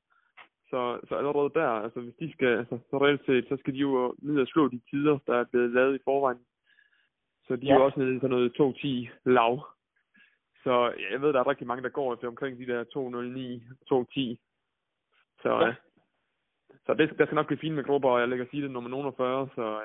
Så, 0.70 1.00
så 1.08 1.14
allerede 1.14 1.50
der, 1.54 1.68
altså 1.68 2.00
hvis 2.00 2.14
de 2.20 2.32
skal, 2.32 2.58
altså 2.58 2.78
så 2.90 2.98
reelt 2.98 3.26
set, 3.26 3.46
så 3.48 3.56
skal 3.56 3.74
de 3.74 3.78
jo 3.78 4.14
ned 4.18 4.40
og 4.40 4.46
slå 4.46 4.68
de 4.68 4.80
tider, 4.90 5.18
der 5.26 5.34
er 5.36 5.44
blevet 5.44 5.70
lavet 5.70 5.94
i 5.94 6.04
forvejen. 6.04 6.38
Så 7.46 7.56
de 7.56 7.66
ja. 7.66 7.72
er 7.72 7.76
jo 7.76 7.84
også 7.84 8.00
nede 8.00 8.16
i 8.16 8.20
sådan 8.20 8.30
noget 8.30 8.52
2.10 8.60 9.30
lav. 9.30 9.66
Så 10.64 10.92
jeg 11.10 11.22
ved, 11.22 11.32
der 11.32 11.40
er 11.40 11.46
rigtig 11.46 11.66
mange, 11.66 11.82
der 11.82 11.88
går 11.88 12.14
efter 12.14 12.28
omkring 12.28 12.58
de 12.58 12.66
der 12.66 12.84
2.09, 12.84 12.88
2.10. 13.92 14.36
Så, 15.42 15.50
ja. 15.64 15.74
så 16.86 16.94
det, 16.94 17.18
der 17.18 17.24
skal 17.26 17.34
nok 17.34 17.46
blive 17.46 17.58
fint 17.58 17.74
med 17.74 17.84
grupper, 17.84 18.10
og 18.10 18.20
jeg 18.20 18.28
lægger 18.28 18.46
sige 18.50 18.62
det 18.62 18.70
nummer 18.70 18.90
nogen 18.90 19.14
40, 19.16 19.48
så 19.54 19.80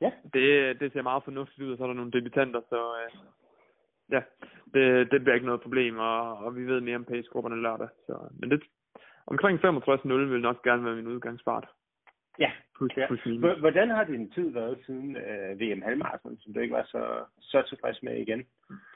ja. 0.00 0.10
det, 0.34 0.80
det 0.80 0.92
ser 0.92 1.02
meget 1.02 1.24
fornuftigt 1.24 1.66
ud, 1.66 1.72
og 1.72 1.78
så 1.78 1.82
er 1.82 1.86
der 1.86 1.94
nogle 1.94 2.12
debutanter, 2.12 2.60
så 2.68 2.94
ja, 4.10 4.22
det, 4.74 5.10
det 5.10 5.20
bliver 5.20 5.34
ikke 5.34 5.46
noget 5.46 5.60
problem, 5.60 5.98
og, 5.98 6.38
og 6.38 6.56
vi 6.56 6.64
ved 6.66 6.80
mere 6.80 6.96
om 6.96 7.04
pace-grupperne 7.04 7.62
lørdag. 7.62 7.88
Så, 8.06 8.18
men 8.38 8.50
det, 8.50 8.62
omkring 9.26 9.58
65-0 9.64 10.12
vil 10.12 10.40
nok 10.40 10.64
gerne 10.64 10.84
være 10.84 10.96
min 10.96 11.06
udgangsfart. 11.06 11.66
Ja. 12.38 12.50
Plus, 12.76 12.92
ja. 12.96 13.06
Plus 13.06 13.58
Hvordan 13.60 13.90
har 13.90 14.04
din 14.04 14.30
tid 14.30 14.50
været 14.50 14.78
siden 14.86 15.16
uh, 15.16 15.60
VM 15.60 15.82
halvmarathon, 15.82 16.38
som 16.40 16.52
du 16.52 16.60
ikke 16.60 16.74
var 16.74 16.84
så, 16.84 17.24
så 17.40 17.62
tilfreds 17.68 18.02
med 18.02 18.16
igen? 18.16 18.44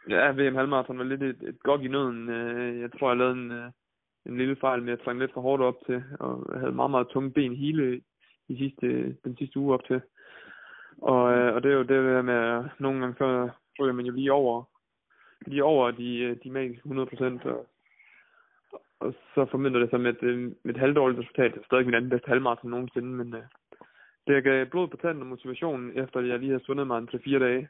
Ja, 0.09 0.31
VM 0.31 0.55
halvmarathon 0.55 0.99
var 0.99 1.05
lidt 1.05 1.23
et, 1.23 1.43
et 1.43 1.61
godt 1.63 1.83
i 1.83 1.89
nøden. 1.89 2.29
Uh, 2.29 2.81
jeg 2.81 2.91
tror, 2.93 3.11
jeg 3.11 3.17
lavede 3.17 3.35
en, 3.35 3.51
uh, 3.51 3.71
en 4.27 4.37
lille 4.39 4.57
fejl 4.57 4.83
med 4.83 4.93
at 4.93 5.01
trænge 5.01 5.21
lidt 5.21 5.33
for 5.33 5.41
hårdt 5.41 5.63
op 5.63 5.77
til, 5.87 6.05
og 6.21 6.59
havde 6.59 6.73
meget, 6.73 6.91
meget 6.91 7.09
tunge 7.09 7.31
ben 7.31 7.57
hele 7.57 8.01
i 8.49 8.57
sidste, 8.57 9.17
den 9.25 9.37
sidste 9.37 9.59
uge 9.59 9.75
op 9.75 9.85
til. 9.85 10.01
Og, 11.03 11.23
uh, 11.25 11.55
og 11.55 11.63
det 11.63 11.71
er 11.71 11.77
jo 11.77 11.83
det 11.83 11.89
der 11.89 12.23
med, 12.23 12.35
at 12.35 12.65
nogle 12.79 13.01
gange 13.01 13.17
så 13.19 13.49
ryger 13.81 13.93
man 13.93 14.07
jo 14.07 14.13
lige 14.13 14.33
over, 14.33 14.65
lige 15.47 15.65
over 15.65 15.91
de, 15.91 16.39
de 16.45 16.51
magiske 16.51 16.83
100 16.87 17.09
procent, 17.09 17.45
og 17.45 17.67
og 19.01 19.15
så 19.35 19.47
formidler 19.51 19.81
det 19.81 19.91
sig 19.91 20.01
med 20.01 20.11
et, 20.11 20.23
øh, 20.23 20.53
med 20.63 20.75
et 20.75 20.81
halvdårligt 20.81 21.21
resultat. 21.21 21.55
Det 21.55 21.61
er 21.61 21.65
stadig 21.65 21.85
min 21.85 21.95
anden 21.95 22.11
bedste 22.11 22.29
halvmarathon 22.29 22.71
nogensinde, 22.71 23.09
men 23.09 23.35
uh, 23.35 23.41
det 24.27 24.45
gav 24.45 24.67
blod 24.67 24.89
på 24.89 24.97
tanden 24.97 25.23
og 25.23 25.29
motivation, 25.29 25.93
efter 25.99 26.21
jeg 26.21 26.39
lige 26.39 26.53
har 26.53 26.59
svundet 26.59 26.87
mig 26.87 26.99
en 26.99 27.09
3-4 27.15 27.39
dage. 27.39 27.69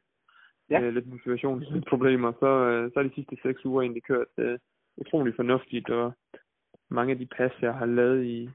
Ja. 0.70 0.80
Uh, 0.80 0.94
lidt 0.94 1.06
motivationsproblemer. 1.06 2.32
Så, 2.32 2.50
uh, 2.68 2.92
så 2.92 2.98
er 2.98 3.02
de 3.02 3.14
sidste 3.14 3.36
6 3.42 3.64
uger 3.64 3.82
egentlig 3.82 4.02
kørt 4.02 4.32
uh, 4.38 4.54
utrolig 4.96 5.34
fornuftigt, 5.36 5.90
og 5.90 6.12
mange 6.90 7.12
af 7.12 7.18
de 7.18 7.26
pas, 7.26 7.52
jeg 7.62 7.74
har 7.74 7.86
lavet 7.86 8.24
i 8.24 8.50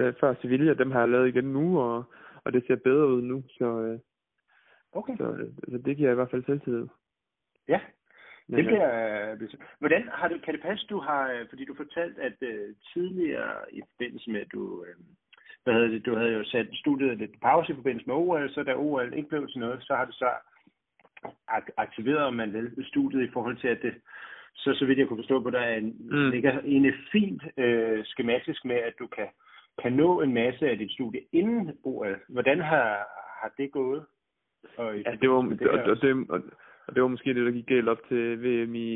uh, 0.00 0.12
før 0.20 0.34
Sevilla, 0.40 0.74
dem 0.74 0.90
har 0.90 1.00
jeg 1.00 1.08
lavet 1.08 1.28
igen 1.28 1.52
nu, 1.52 1.80
og, 1.80 2.04
og 2.44 2.52
det 2.52 2.64
ser 2.66 2.76
bedre 2.76 3.06
ud 3.06 3.22
nu, 3.22 3.42
så, 3.48 3.64
uh, 3.64 3.98
okay. 5.00 5.16
så, 5.16 5.48
så 5.70 5.78
det 5.78 5.96
giver 5.96 6.10
i 6.10 6.14
hvert 6.14 6.30
fald 6.30 6.44
selvtillid. 6.44 6.86
Ja, 7.68 7.80
det 8.50 8.64
bliver... 8.64 9.32
Øh, 9.32 9.48
hvordan 9.78 10.08
har 10.08 10.28
du, 10.28 10.38
kan 10.44 10.54
det 10.54 10.62
passe, 10.62 10.86
du 10.86 10.98
har... 10.98 11.30
Øh, 11.30 11.48
fordi 11.48 11.64
du 11.64 11.74
fortalt, 11.74 12.18
at 12.18 12.36
uh, 12.40 12.74
tidligere 12.92 13.54
i 13.72 13.80
forbindelse 13.90 14.30
med, 14.30 14.40
at 14.40 14.52
du... 14.52 14.62
Uh, 14.80 14.86
hvad 15.64 15.74
hedder 15.74 15.88
det, 15.88 16.06
du 16.06 16.14
havde 16.16 16.32
jo 16.32 16.44
sat 16.44 16.68
studiet 16.72 17.18
lidt 17.18 17.40
pause 17.40 17.72
i 17.72 17.74
forbindelse 17.74 18.06
med 18.06 18.14
OL, 18.14 18.50
så 18.50 18.62
da 18.62 18.74
OL 18.74 19.14
ikke 19.16 19.28
blev 19.28 19.48
til 19.48 19.60
noget, 19.60 19.82
så 19.82 19.94
har 19.94 20.04
du 20.04 20.12
så 20.12 20.30
ak- 21.48 21.74
aktiveret, 21.76 22.34
man 22.34 22.52
vel, 22.52 22.86
studiet 22.86 23.28
i 23.28 23.32
forhold 23.32 23.56
til, 23.56 23.68
at 23.68 23.82
det, 23.82 23.94
så 24.54 24.74
så 24.74 24.86
vidt 24.86 24.98
jeg 24.98 25.08
kunne 25.08 25.22
forstå 25.22 25.42
på, 25.42 25.50
der 25.50 25.60
er 25.60 25.76
en, 25.76 25.96
mm. 26.00 26.30
ligger 26.30 26.60
egentlig 26.60 26.94
fint 27.12 27.42
øh, 27.56 28.04
skematisk 28.04 28.64
med, 28.64 28.76
at 28.76 28.94
du 28.98 29.06
kan, 29.06 29.28
kan 29.82 29.92
nå 29.92 30.20
en 30.20 30.34
masse 30.34 30.70
af 30.70 30.78
dit 30.78 30.92
studie 30.92 31.20
inden 31.32 31.78
OL. 31.84 32.16
Hvordan 32.28 32.60
har, 32.60 33.06
har 33.40 33.52
det 33.58 33.72
gået? 33.72 34.04
Og 34.76 34.98
ja, 34.98 35.10
det 35.20 35.30
var, 35.30 35.42
det, 35.42 35.68
og, 35.68 35.78
og, 35.90 36.02
det, 36.02 36.26
og, 36.28 36.40
og 36.86 36.94
det 36.94 37.02
var 37.02 37.08
måske 37.08 37.34
det, 37.34 37.46
der 37.46 37.52
gik 37.52 37.66
galt 37.66 37.88
op 37.88 38.08
til 38.08 38.42
VM 38.42 38.74
i, 38.74 38.90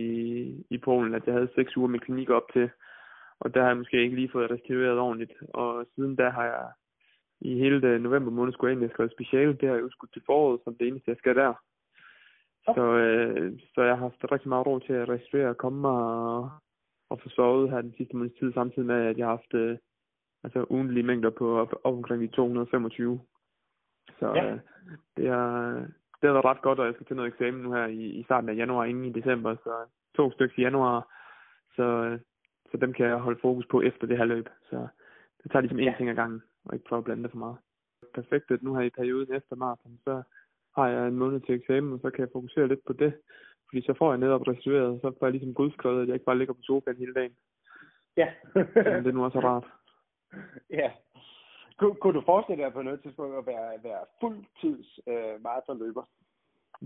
i 0.71 0.79
Polen, 0.79 1.15
at 1.15 1.27
jeg 1.27 1.35
havde 1.35 1.55
seks 1.55 1.77
uger 1.77 1.89
med 1.89 2.01
klinik 2.01 2.31
op 2.31 2.53
til. 2.53 2.71
Og 3.41 3.55
der 3.55 3.61
har 3.61 3.69
jeg 3.69 3.77
måske 3.77 4.03
ikke 4.03 4.17
lige 4.17 4.31
fået 4.33 4.51
restitueret 4.51 4.99
ordentligt. 4.99 5.33
Og 5.55 5.87
siden 5.95 6.17
da 6.17 6.29
har 6.29 6.45
jeg 6.45 6.69
i 7.41 7.59
hele 7.59 7.83
det 7.83 8.01
november 8.01 8.31
måned 8.31 8.53
skulle 8.53 8.69
jeg 8.69 8.75
egentlig 8.75 8.91
skrevet 8.91 9.13
speciale. 9.13 9.53
Det 9.53 9.69
har 9.69 9.75
jeg 9.75 9.85
udskudt 9.85 10.13
til 10.13 10.23
foråret, 10.27 10.61
som 10.65 10.75
det 10.75 10.89
eneste, 10.89 11.11
jeg 11.11 11.17
skal 11.19 11.37
der. 11.37 11.55
Så, 12.65 12.83
øh, 12.83 13.59
så 13.75 13.83
jeg 13.83 13.97
har 13.97 14.03
haft 14.09 14.33
rigtig 14.33 14.49
meget 14.49 14.67
råd 14.67 14.81
til 14.81 14.93
at 14.93 15.09
restituere 15.09 15.49
og 15.49 15.57
komme 15.57 15.89
og, 15.89 16.51
og 17.11 17.21
få 17.23 17.29
sovet 17.29 17.71
her 17.71 17.81
den 17.81 17.95
sidste 17.97 18.17
måneds 18.17 18.39
tid, 18.39 18.53
samtidig 18.53 18.87
med, 18.87 19.07
at 19.07 19.19
jeg 19.19 19.27
har 19.27 19.37
haft 19.37 19.55
øh, 19.55 19.79
altså 20.47 20.67
ugentlige 20.71 21.07
mængder 21.07 21.31
på 21.31 21.59
op, 21.59 21.73
op 21.85 21.95
omkring 21.95 22.23
de 22.23 22.27
225. 22.27 23.21
Så 24.19 24.27
ja. 24.35 24.53
øh, 24.53 24.59
det, 25.17 25.27
er, 25.27 25.75
det 26.19 26.27
har 26.29 26.33
været 26.33 26.51
ret 26.51 26.63
godt, 26.63 26.79
og 26.79 26.87
jeg 26.87 26.95
skal 26.95 27.07
til 27.07 27.17
noget 27.17 27.33
eksamen 27.33 27.63
nu 27.63 27.73
her 27.73 27.87
i, 27.87 28.03
i 28.21 28.23
starten 28.23 28.49
af 28.49 28.57
januar, 28.57 28.85
inden 28.85 29.05
i 29.05 29.13
december, 29.13 29.57
så 29.65 29.75
to 30.17 30.31
stykker 30.31 30.59
i 30.59 30.63
januar, 30.63 30.99
så, 31.77 32.19
så 32.71 32.77
dem 32.77 32.93
kan 32.93 33.07
jeg 33.07 33.17
holde 33.17 33.39
fokus 33.43 33.67
på 33.71 33.83
efter 33.83 34.07
det 34.07 34.19
her 34.19 34.25
løb. 34.25 34.49
Så 34.71 34.89
det 35.43 35.51
tager 35.51 35.61
ligesom 35.61 35.79
én 35.79 35.91
ja. 35.91 35.95
ting 35.97 36.09
ad 36.11 36.15
gangen, 36.15 36.43
og 36.65 36.75
ikke 36.75 36.87
prøve 36.89 36.99
at 36.99 37.05
blande 37.05 37.23
det 37.23 37.31
for 37.31 37.39
meget. 37.39 37.57
Perfekt, 38.15 38.51
at 38.51 38.63
nu 38.63 38.75
her 38.75 38.83
i 38.83 38.97
perioden 38.99 39.35
efter 39.35 39.57
maraton, 39.57 39.99
så 40.05 40.23
har 40.77 40.89
jeg 40.89 41.09
en 41.09 41.19
måned 41.23 41.41
til 41.41 41.55
eksamen, 41.55 41.93
og 41.93 41.99
så 42.03 42.11
kan 42.11 42.21
jeg 42.21 42.29
fokusere 42.33 42.69
lidt 42.69 42.85
på 42.87 42.93
det. 42.93 43.13
Fordi 43.69 43.83
så 43.87 43.95
får 43.99 44.13
jeg 44.13 44.19
netop 44.19 44.49
restitueret, 44.49 45.01
så 45.01 45.13
får 45.19 45.27
jeg 45.27 45.33
ligesom 45.33 45.55
godskrevet, 45.55 46.03
at 46.03 46.09
jeg 46.09 46.15
ikke 46.15 46.25
bare 46.25 46.39
ligger 46.39 46.55
på 46.55 46.63
sofaen 46.63 46.97
hele 46.97 47.15
dagen. 47.15 47.37
Ja. 48.17 48.29
det 49.03 49.07
er 49.07 49.13
nu 49.13 49.25
også 49.25 49.41
rart. 49.41 49.67
Ja. 50.71 50.91
Kun, 51.79 51.97
kunne 52.01 52.15
du 52.15 52.23
forestille 52.27 52.65
dig 52.65 52.73
på 52.73 52.83
noget 52.83 53.03
tidspunkt 53.03 53.37
at 53.37 53.47
være, 53.47 53.83
være 53.83 54.05
fuldtids 54.21 55.01
øh, 55.07 55.43
maratonløber? 55.43 56.03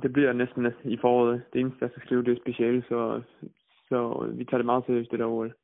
Det 0.02 0.12
bliver 0.12 0.32
næsten 0.32 0.72
i 0.84 0.96
foråret. 0.96 1.42
Det 1.52 1.60
eneste, 1.60 1.78
jeg 1.80 1.90
skal 1.90 2.02
skrive, 2.02 2.24
det 2.24 2.36
er 2.36 2.42
speciale, 2.42 2.82
så, 2.88 3.22
så 3.88 4.30
vi 4.34 4.44
tager 4.44 4.58
det 4.58 4.66
meget 4.66 4.84
seriøst, 4.86 5.10
det 5.10 5.18
der 5.18 5.26
OL. 5.26 5.54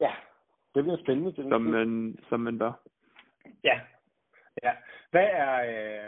Ja, 0.00 0.12
det 0.74 0.84
bliver 0.84 0.98
spændende. 0.98 1.32
Det 1.36 1.46
som, 1.48 1.62
man, 1.62 2.18
som 2.28 2.40
man 2.40 2.58
bør. 2.58 2.72
Ja. 3.64 3.80
ja. 4.62 4.72
Hvad 5.10 5.28
er, 5.32 5.54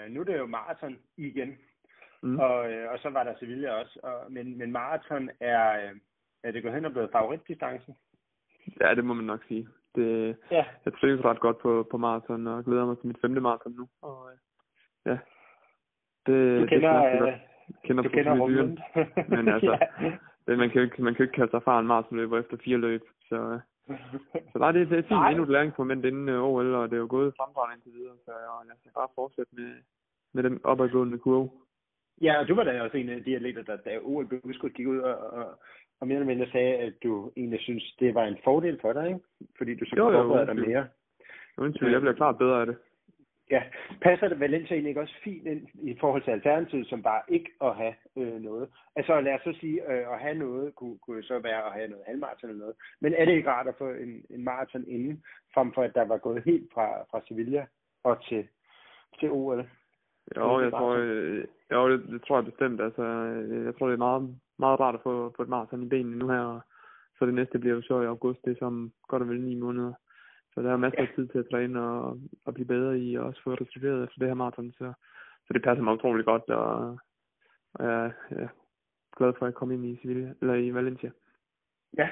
øh, 0.04 0.10
nu 0.10 0.20
er 0.20 0.24
det 0.24 0.38
jo 0.38 0.46
maraton 0.46 0.98
igen, 1.16 1.58
mm. 2.22 2.38
og, 2.38 2.72
øh, 2.72 2.92
og 2.92 2.98
så 2.98 3.10
var 3.10 3.24
der 3.24 3.34
Sevilla 3.38 3.70
også, 3.70 4.00
og, 4.02 4.32
men, 4.32 4.58
men 4.58 4.72
maraton 4.72 5.30
er, 5.40 5.90
øh, 5.90 5.96
er 6.42 6.50
det 6.50 6.62
gået 6.62 6.74
hen 6.74 6.84
og 6.84 6.92
blevet 6.92 7.12
favoritdistancen? 7.12 7.94
Ja, 8.80 8.94
det 8.94 9.04
må 9.04 9.14
man 9.14 9.24
nok 9.24 9.44
sige. 9.48 9.68
Det, 9.94 10.36
ja. 10.50 10.64
Jeg 10.84 10.92
trives 10.92 11.24
ret 11.24 11.40
godt 11.40 11.58
på, 11.58 11.86
på 11.90 11.96
maraton, 11.96 12.46
og 12.46 12.64
glæder 12.64 12.86
mig 12.86 12.98
til 12.98 13.06
mit 13.06 13.20
femte 13.20 13.40
maraton 13.40 13.72
nu. 13.72 13.88
Og, 14.02 14.30
øh, 14.30 14.38
ja. 15.06 15.18
Det, 16.26 16.60
du 16.60 16.66
kender, 16.66 17.10
det 17.10 17.20
godt. 17.20 17.34
kender, 17.84 18.02
du 18.02 18.08
kender 18.08 18.38
rummet. 18.40 18.80
Men 19.36 19.48
altså, 19.48 19.72
ja. 20.00 20.12
det, 20.46 20.58
man, 20.58 20.70
kan 20.70 20.78
jo 20.78 20.84
ikke, 20.84 21.02
man 21.02 21.14
kan 21.14 21.18
jo 21.18 21.28
ikke 21.28 21.36
kalde 21.36 21.50
sig 21.50 21.78
en 21.78 21.86
maratonløber 21.86 22.38
efter 22.38 22.56
fire 22.64 22.78
løb. 22.78 23.02
Så, 23.28 23.36
øh, 23.36 23.60
så 24.52 24.58
nej, 24.58 24.72
det, 24.72 24.90
det 24.90 24.98
er 24.98 25.02
fint 25.02 25.26
endnu 25.28 25.42
et 25.42 25.48
læringsmoment 25.48 26.04
inden 26.04 26.28
uh, 26.28 26.44
OL, 26.44 26.74
og 26.74 26.90
det 26.90 26.96
er 26.96 27.00
jo 27.00 27.06
gået 27.10 27.34
fremdragende 27.36 27.74
indtil 27.74 27.92
videre. 27.92 28.16
Så 28.24 28.30
jeg, 28.30 28.68
jeg 28.68 28.76
skal 28.78 28.92
bare 28.94 29.08
fortsætte 29.14 29.52
med, 29.54 29.72
med 30.34 30.42
den 30.42 30.60
opadgående 30.64 31.18
kurve. 31.18 31.50
Ja, 32.20 32.40
og 32.40 32.48
du 32.48 32.54
var 32.54 32.64
da 32.64 32.82
også 32.82 32.96
en 32.96 33.08
af 33.08 33.24
de 33.24 33.36
atleter, 33.36 33.62
der 33.62 33.76
da 33.76 33.98
OL 34.02 34.26
blev 34.26 34.40
udskudt, 34.44 34.74
gik 34.74 34.86
ud 34.86 34.98
og, 34.98 35.16
og, 35.18 35.58
og 36.02 36.08
mere 36.08 36.16
eller 36.18 36.34
mindre 36.34 36.52
sagde, 36.52 36.74
at 36.74 36.94
du 37.02 37.32
egentlig 37.36 37.60
synes, 37.60 37.94
det 38.00 38.14
var 38.14 38.24
en 38.24 38.38
fordel 38.44 38.78
for 38.80 38.92
dig, 38.92 39.06
ikke? 39.06 39.20
Fordi 39.58 39.74
du 39.74 39.84
så 39.84 39.96
kunne 39.96 40.12
forberede 40.12 40.46
dig 40.46 40.56
mere. 40.68 40.86
Undskyld, 41.58 41.90
jeg 41.90 42.00
bliver 42.00 42.14
klart 42.14 42.38
bedre 42.38 42.60
af 42.60 42.66
det. 42.66 42.76
Ja, 43.50 43.62
passer 44.02 44.28
det 44.28 44.40
Valencia 44.40 44.76
egentlig 44.76 44.98
også 44.98 45.14
fint 45.24 45.46
ind 45.46 45.68
i 45.82 45.96
forhold 46.00 46.22
til 46.22 46.30
alternativet, 46.30 46.86
som 46.88 47.02
bare 47.02 47.22
ikke 47.28 47.50
at 47.60 47.76
have 47.76 47.94
øh, 48.16 48.42
noget? 48.42 48.68
Altså 48.96 49.20
lad 49.20 49.34
os 49.34 49.40
så 49.44 49.60
sige, 49.60 49.92
øh, 49.92 50.12
at 50.12 50.18
have 50.20 50.34
noget 50.34 50.74
kunne, 50.74 50.98
kunne 50.98 51.22
så 51.22 51.38
være 51.38 51.66
at 51.66 51.72
have 51.72 51.88
noget 51.88 52.04
halvmarathon 52.06 52.50
eller 52.50 52.60
noget. 52.60 52.76
Men 53.00 53.14
er 53.14 53.24
det 53.24 53.32
ikke 53.32 53.50
rart 53.50 53.68
at 53.68 53.74
få 53.78 53.88
en, 53.88 54.24
en 54.30 54.44
maraton 54.44 54.84
inden, 54.88 55.22
frem 55.54 55.72
for 55.72 55.82
at 55.82 55.94
der 55.94 56.04
var 56.04 56.18
gået 56.18 56.42
helt 56.44 56.68
fra, 56.74 56.86
fra 57.10 57.20
Sevilla 57.28 57.66
og 58.04 58.24
til, 58.28 58.48
til 59.20 59.30
OL? 59.30 59.68
Jo, 60.36 60.60
jeg 60.60 60.70
tror, 60.70 60.94
øh, 60.98 61.44
jo 61.72 61.90
det, 61.92 62.08
det, 62.08 62.22
tror 62.22 62.36
jeg 62.36 62.44
bestemt. 62.44 62.80
Altså, 62.80 63.04
jeg 63.66 63.74
tror, 63.74 63.86
det 63.86 63.94
er 63.94 64.06
meget, 64.08 64.36
meget 64.66 64.80
rart 64.80 64.94
at 64.94 65.04
få, 65.08 65.32
få 65.36 65.42
et 65.42 65.48
maraton 65.48 65.82
i 65.82 65.88
benene 65.88 66.16
nu 66.18 66.28
her, 66.28 66.44
og 66.54 66.60
så 67.18 67.26
det 67.26 67.34
næste 67.34 67.58
bliver 67.58 67.76
jo 67.76 67.82
så 67.82 68.00
i 68.00 68.12
august, 68.14 68.40
det 68.44 68.52
er 68.52 68.62
som 68.64 68.92
godt 69.08 69.22
og 69.22 69.28
vel 69.28 69.40
ni 69.40 69.54
måneder. 69.54 69.92
Så 70.54 70.62
der 70.62 70.72
er 70.72 70.76
masser 70.76 71.00
af 71.00 71.08
tid 71.14 71.28
til 71.28 71.38
at 71.38 71.48
træne 71.50 71.80
og, 71.80 72.18
og 72.46 72.54
blive 72.54 72.72
bedre 72.74 72.98
i, 72.98 73.14
og 73.18 73.24
også 73.24 73.40
få 73.42 73.50
restitueret 73.54 74.04
efter 74.04 74.18
det 74.18 74.28
her 74.28 74.34
maraton. 74.34 74.72
Så, 74.72 74.92
så 75.46 75.50
det 75.52 75.62
passer 75.62 75.82
mig 75.82 75.94
utroligt 75.94 76.26
godt, 76.26 76.46
og, 76.50 76.98
og 77.74 77.84
jeg 77.86 78.12
er 78.30 78.48
glad 79.16 79.32
for 79.38 79.46
at 79.46 79.54
komme 79.54 79.74
ind 79.74 79.84
i 79.84 79.98
Sevilla, 80.02 80.34
eller 80.40 80.54
i 80.54 80.74
Valencia. 80.74 81.10
Ja. 81.98 82.08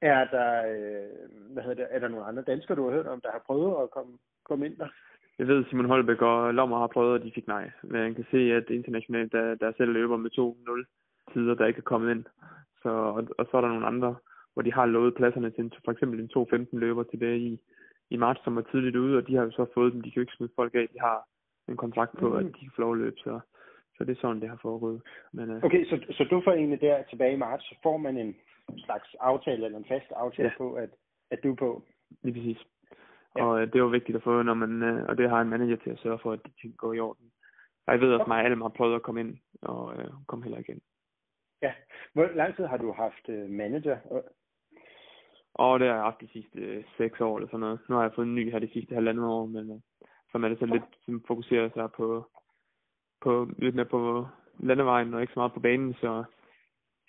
Er 0.00 0.24
der, 0.24 0.50
øh, 0.74 1.52
hvad 1.52 1.62
hedder 1.62 1.82
det, 1.82 1.86
er 1.90 1.98
der 1.98 2.08
nogle 2.08 2.26
andre 2.26 2.42
danskere, 2.42 2.76
du 2.76 2.84
har 2.84 2.96
hørt 2.96 3.06
om, 3.06 3.20
der 3.20 3.30
har 3.32 3.42
prøvet 3.46 3.82
at 3.82 3.90
komme, 3.90 4.18
komme 4.44 4.66
ind 4.66 4.76
der? 4.76 4.88
Jeg 5.38 5.48
ved, 5.48 5.64
Simon 5.64 5.86
Holbæk 5.86 6.22
og 6.22 6.54
Lommer 6.54 6.78
har 6.78 6.86
prøvet, 6.86 7.12
og 7.12 7.22
de 7.22 7.32
fik 7.34 7.46
nej. 7.46 7.70
Men 7.82 8.00
man 8.00 8.14
kan 8.14 8.26
se, 8.30 8.52
at 8.52 8.70
internationalt, 8.70 9.32
der, 9.32 9.54
der 9.54 9.72
selv 9.76 9.92
løber 9.92 10.16
med 10.16 10.30
2-0 10.30 10.84
tider, 11.32 11.54
der 11.54 11.66
ikke 11.66 11.78
er 11.78 11.90
kommet 11.92 12.10
ind. 12.10 12.24
Så, 12.82 12.88
og, 12.88 13.28
og 13.38 13.46
så 13.50 13.56
er 13.56 13.60
der 13.60 13.68
nogle 13.68 13.86
andre, 13.86 14.16
hvor 14.52 14.62
de 14.62 14.72
har 14.72 14.86
lovet 14.86 15.14
pladserne 15.14 15.50
til 15.50 15.64
en, 15.64 15.72
for 15.84 15.92
eksempel 15.92 16.20
en 16.20 16.30
2-15 16.36 16.66
løber 16.72 17.02
tilbage 17.02 17.38
i, 17.38 17.58
i 18.10 18.16
marts, 18.16 18.44
som 18.44 18.56
var 18.56 18.62
tidligt 18.62 18.96
ude, 18.96 19.16
og 19.18 19.26
de 19.28 19.34
har 19.36 19.44
jo 19.44 19.50
så 19.50 19.66
fået 19.74 19.92
dem. 19.92 20.00
De 20.02 20.10
kan 20.10 20.16
jo 20.16 20.20
ikke 20.20 20.36
smide 20.36 20.52
folk 20.56 20.74
af. 20.74 20.88
De 20.92 21.00
har 21.00 21.18
en 21.68 21.76
kontrakt 21.76 22.18
på, 22.18 22.28
mm. 22.28 22.36
at 22.36 22.44
de 22.44 22.60
kan 22.60 22.76
få 22.76 22.80
lov 22.80 22.92
at 22.92 22.98
løbe. 22.98 23.16
Så, 23.16 23.40
så 23.96 24.04
det 24.04 24.12
er 24.12 24.20
sådan, 24.20 24.40
det 24.40 24.48
har 24.48 24.58
foregået. 24.62 25.02
Men, 25.32 25.50
uh... 25.50 25.64
Okay, 25.64 25.84
så, 25.84 25.96
så 26.10 26.24
du 26.24 26.42
får 26.44 26.52
egentlig 26.52 26.80
der 26.80 27.02
tilbage 27.02 27.32
i 27.32 27.42
marts, 27.46 27.64
så 27.64 27.74
får 27.82 27.96
man 27.96 28.16
en 28.16 28.36
slags 28.78 29.14
aftale, 29.20 29.64
eller 29.64 29.78
en 29.78 29.88
fast 29.88 30.12
aftale 30.16 30.48
ja. 30.48 30.58
på, 30.58 30.74
at, 30.74 30.90
at 31.30 31.38
du 31.42 31.52
er 31.52 31.56
på? 31.56 31.82
Lige 32.22 32.34
præcis. 32.34 32.58
Ja. 33.36 33.44
Og 33.44 33.54
uh, 33.54 33.60
det 33.60 33.74
er 33.74 33.86
jo 33.86 33.86
vigtigt 33.86 34.16
at 34.16 34.22
få, 34.22 34.42
når 34.42 34.54
man, 34.54 34.82
uh, 34.82 35.04
og 35.08 35.18
det 35.18 35.30
har 35.30 35.40
en 35.40 35.48
manager 35.48 35.76
til 35.76 35.90
at 35.90 35.98
sørge 35.98 36.18
for, 36.22 36.32
at 36.32 36.40
de 36.46 36.52
ting 36.60 36.76
går 36.76 36.92
i 36.92 37.00
orden. 37.00 37.26
Og 37.86 37.92
jeg 37.92 38.00
ved 38.00 38.12
også, 38.12 38.22
at 38.22 38.28
mig 38.28 38.44
alle 38.44 38.62
har 38.62 38.68
prøvet 38.68 38.94
at 38.94 39.02
komme 39.02 39.20
ind, 39.20 39.38
og 39.62 39.84
uh, 39.86 40.26
komme 40.26 40.44
heller 40.44 40.58
igen. 40.58 40.80
Ja. 41.62 41.72
Hvor 42.12 42.26
lang 42.34 42.56
tid 42.56 42.64
har 42.64 42.76
du 42.76 42.92
haft 42.92 43.28
uh, 43.28 43.50
manager? 43.50 43.98
Og 45.54 45.80
det 45.80 45.88
har 45.88 45.94
jeg 45.94 46.04
haft 46.04 46.20
de 46.20 46.28
sidste 46.28 46.58
øh, 46.58 46.84
seks 46.96 47.20
år 47.20 47.36
eller 47.36 47.48
sådan 47.48 47.60
noget. 47.60 47.80
Nu 47.88 47.94
har 47.94 48.02
jeg 48.02 48.12
fået 48.14 48.26
en 48.26 48.34
ny 48.34 48.50
her 48.50 48.58
de 48.58 48.72
sidste 48.72 48.94
halvandet 48.94 49.24
år, 49.24 49.46
men 49.46 49.70
øh, 49.70 49.80
så 50.32 50.38
er 50.44 50.48
det 50.48 50.58
så 50.58 50.66
lidt 50.66 50.84
som 51.04 51.24
fokuserer 51.26 51.68
sig 51.74 51.88
på, 51.96 52.30
på 53.20 53.50
lidt 53.58 53.74
mere 53.74 53.86
på 53.86 54.26
landevejen 54.58 55.14
og 55.14 55.20
ikke 55.20 55.32
så 55.32 55.40
meget 55.40 55.52
på 55.52 55.60
banen. 55.60 55.94
Så, 55.94 56.24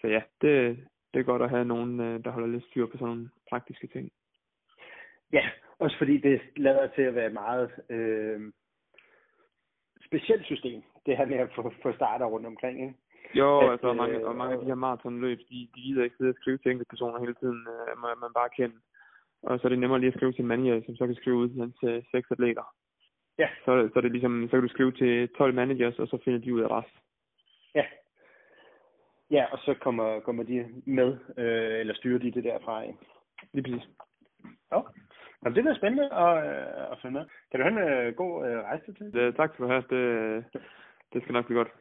så 0.01 0.07
ja, 0.07 0.21
det, 0.41 0.77
det 1.13 1.19
er 1.19 1.23
godt 1.23 1.41
at 1.41 1.49
have 1.49 1.65
nogen, 1.65 1.99
øh, 1.99 2.23
der 2.23 2.31
holder 2.31 2.47
lidt 2.47 2.65
styr 2.65 2.85
på 2.85 2.97
sådan 2.97 3.07
nogle 3.07 3.29
praktiske 3.49 3.87
ting. 3.87 4.11
Ja, 5.33 5.49
også 5.79 5.97
fordi 5.97 6.17
det 6.17 6.41
lader 6.55 6.87
til 6.87 7.01
at 7.01 7.15
være 7.15 7.29
meget 7.29 7.71
øh, 7.89 8.53
specielt 10.05 10.45
system, 10.45 10.83
det 11.05 11.17
her 11.17 11.25
med 11.25 11.37
at 11.37 11.49
få, 11.55 11.73
få 11.83 11.93
starter 11.93 12.25
rundt 12.25 12.45
omkring. 12.45 12.81
Ikke? 12.81 12.93
Jo, 13.35 13.59
at, 13.59 13.71
altså, 13.71 13.87
og 13.87 13.95
mange, 13.95 14.27
og 14.27 14.35
mange 14.35 14.53
af 14.53 14.59
de 14.59 14.65
her 14.65 14.75
maratonløb, 14.75 15.39
de, 15.49 15.67
de 15.75 15.81
gider 15.81 16.03
ikke 16.03 16.15
sidde 16.17 16.29
og 16.29 16.35
skrive 16.41 16.57
til 16.57 16.71
enkelte 16.71 16.89
personer 16.89 17.19
hele 17.19 17.35
tiden, 17.41 17.67
øh, 17.73 18.01
man, 18.01 18.11
man 18.21 18.33
bare 18.33 18.49
kende. 18.57 18.75
Og 19.43 19.59
så 19.59 19.67
er 19.67 19.69
det 19.69 19.79
nemmere 19.79 19.99
lige 19.99 20.11
at 20.13 20.17
skrive 20.17 20.31
til 20.33 20.41
en 20.41 20.47
manager, 20.47 20.81
som 20.85 20.95
så 20.95 21.05
kan 21.05 21.15
skrive 21.15 21.35
ud 21.35 21.49
til 21.49 21.59
hans 21.59 21.77
øh, 21.83 22.03
seks 22.11 22.31
atleter. 22.31 22.65
Ja. 23.39 23.49
Så, 23.65 23.89
så 23.93 23.99
er 23.99 24.01
det 24.01 24.11
ligesom, 24.11 24.47
så 24.47 24.51
kan 24.51 24.61
du 24.61 24.67
skrive 24.67 24.91
til 24.91 25.29
12 25.29 25.53
managers, 25.53 25.99
og 25.99 26.07
så 26.07 26.17
finder 26.23 26.39
de 26.39 26.53
ud 26.53 26.61
af 26.61 26.71
resten. 26.71 26.99
Ja. 27.75 27.85
Ja, 29.31 29.45
og 29.51 29.59
så 29.59 29.73
kommer, 29.73 30.19
kommer 30.19 30.43
de 30.43 30.65
med, 30.85 31.17
øh, 31.37 31.79
eller 31.79 31.93
styrer 31.93 32.19
de 32.19 32.31
det 32.31 32.43
derfra. 32.43 32.81
Ja. 32.81 32.91
Lige 33.53 33.63
præcis. 33.63 33.89
Ja. 34.71 34.79
Jamen, 35.43 35.55
det 35.55 35.71
er 35.71 35.75
spændende 35.75 36.13
at, 36.13 36.33
øh, 36.45 36.91
at 36.91 36.97
finde 37.01 37.13
med. 37.13 37.25
Kan 37.51 37.59
du 37.59 37.63
have 37.63 37.81
en 37.81 38.07
øh, 38.07 38.15
god 38.15 38.47
øh, 38.47 38.57
rejse 38.63 38.93
til? 38.93 39.13
Det, 39.13 39.35
tak 39.35 39.53
skal 39.53 39.65
du 39.65 39.69
have. 39.69 39.83
Det, 39.89 40.45
det 41.13 41.21
skal 41.21 41.33
nok 41.33 41.45
blive 41.45 41.57
godt. 41.57 41.71